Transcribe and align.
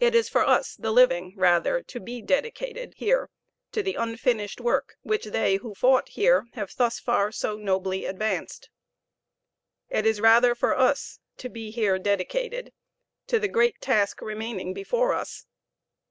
It 0.00 0.14
is 0.14 0.26
for 0.26 0.42
us 0.48 0.74
the 0.74 0.90
living, 0.90 1.34
rather, 1.36 1.82
to 1.82 2.00
be 2.00 2.22
dedicated 2.22 2.94
here 2.96 3.28
to 3.72 3.82
the 3.82 3.92
unfinished 3.96 4.58
work 4.58 4.96
which 5.02 5.26
they 5.26 5.56
who 5.56 5.74
fought 5.74 6.08
here 6.08 6.46
have 6.54 6.74
thus 6.74 6.98
far 6.98 7.30
so 7.30 7.58
nobly 7.58 8.06
advanced. 8.06 8.70
It 9.90 10.06
is 10.06 10.18
rather 10.18 10.54
for 10.54 10.74
us 10.78 11.18
to 11.36 11.50
be 11.50 11.70
here 11.70 11.98
dedicated 11.98 12.72
to 13.26 13.38
the 13.38 13.48
great 13.48 13.82
task 13.82 14.22
remaining 14.22 14.72
before 14.72 15.12
us. 15.12 15.44